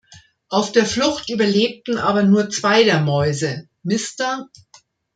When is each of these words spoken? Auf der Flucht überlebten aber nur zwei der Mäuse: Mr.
Auf 0.49 0.71
der 0.71 0.87
Flucht 0.87 1.29
überlebten 1.29 1.99
aber 1.99 2.23
nur 2.23 2.49
zwei 2.49 2.83
der 2.83 3.01
Mäuse: 3.01 3.69
Mr. 3.83 4.47